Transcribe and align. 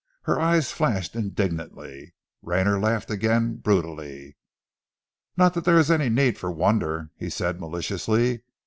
Her 0.23 0.39
eyes 0.39 0.71
flashed 0.71 1.15
indignantly. 1.15 2.15
Rayner 2.41 2.79
laughed 2.79 3.11
again 3.11 3.57
brutally. 3.57 4.35
"Not 5.37 5.53
that 5.53 5.63
there 5.63 5.77
is 5.77 5.91
any 5.91 6.09
need 6.09 6.39
for 6.39 6.49
wonder," 6.49 7.11
he 7.17 7.29
said 7.29 7.59
maliciously. 7.59 8.41